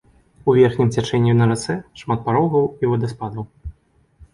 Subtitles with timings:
[0.47, 3.43] У верхнім цячэнні на рацэ шмат парогаў і вадаспадаў.